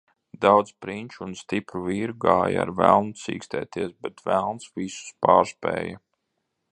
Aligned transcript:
Daudz 0.43 0.69
prinču 0.85 1.19
un 1.25 1.35
stipru 1.41 1.81
vīru 1.87 2.15
gāja 2.23 2.63
ar 2.63 2.71
velnu 2.81 3.13
cīkstēties, 3.25 3.91
bet 4.07 4.27
velns 4.31 4.69
visus 4.81 5.15
pārspēja. 5.27 6.05